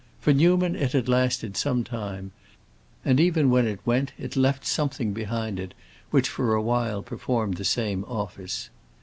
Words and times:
For 0.19 0.33
Newman 0.33 0.75
it 0.75 0.93
had 0.93 1.07
lasted 1.07 1.55
some 1.55 1.83
time, 1.83 2.31
and 3.05 3.19
even 3.19 3.51
when 3.51 3.67
it 3.67 3.81
went 3.85 4.13
it 4.17 4.35
left 4.35 4.65
something 4.65 5.13
behind 5.13 5.59
it 5.59 5.75
which 6.09 6.27
for 6.27 6.55
a 6.55 6.61
while 6.63 7.03
performed 7.03 7.57
the 7.57 7.63
same 7.63 8.03
office. 8.05 8.71